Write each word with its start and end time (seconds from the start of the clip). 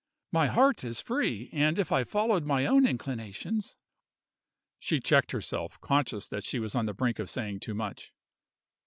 My 0.31 0.47
heart 0.47 0.83
is 0.83 0.99
free, 0.99 1.51
and 1.53 1.77
if 1.77 1.91
I 1.91 2.03
followed 2.05 2.43
my 2.43 2.65
own 2.65 2.87
inclinations" 2.87 3.75
She 4.79 4.99
checked 4.99 5.31
herself, 5.31 5.79
conscious 5.79 6.27
that 6.29 6.43
she 6.43 6.57
was 6.57 6.73
on 6.73 6.87
the 6.87 6.95
brink 6.95 7.19
of 7.19 7.29
saying 7.29 7.59
too 7.59 7.75
much. 7.75 8.11